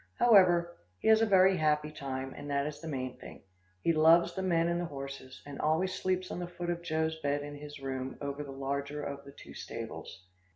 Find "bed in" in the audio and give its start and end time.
7.21-7.53